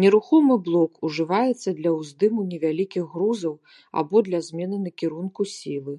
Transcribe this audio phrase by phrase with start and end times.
[0.00, 3.54] Нерухомы блок ўжываецца для ўздыму невялікіх грузаў
[4.04, 5.94] або для змены кірунку сілы.